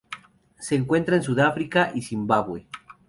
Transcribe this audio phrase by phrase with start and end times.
[0.59, 2.65] Se encuentra en Sudáfrica y Zimbabue.